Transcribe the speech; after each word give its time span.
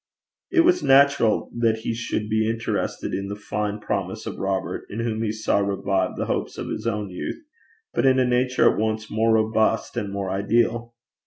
It 0.51 0.61
was 0.61 0.81
natural 0.81 1.51
that 1.55 1.81
he 1.81 1.93
should 1.93 2.27
be 2.27 2.49
interested 2.49 3.13
in 3.13 3.27
the 3.27 3.35
fine 3.35 3.79
promise 3.79 4.25
of 4.25 4.39
Robert, 4.39 4.87
in 4.89 5.01
whom 5.01 5.21
he 5.21 5.31
saw 5.31 5.59
revived 5.59 6.17
the 6.17 6.25
hopes 6.25 6.57
of 6.57 6.69
his 6.69 6.87
own 6.87 7.11
youth, 7.11 7.39
but 7.93 8.07
in 8.07 8.17
a 8.17 8.25
nature 8.25 8.67
at 8.71 8.79
once 8.79 9.11
more 9.11 9.31
robust 9.35 9.95
and 9.95 10.11
more 10.11 10.31
ideal. 10.31 10.95